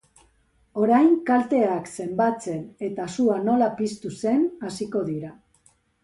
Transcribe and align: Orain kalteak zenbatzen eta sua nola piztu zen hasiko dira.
Orain 0.83 1.09
kalteak 1.25 1.91
zenbatzen 2.03 2.63
eta 2.87 3.05
sua 3.17 3.35
nola 3.49 3.67
piztu 3.81 4.13
zen 4.23 4.47
hasiko 4.69 5.03
dira. 5.11 5.31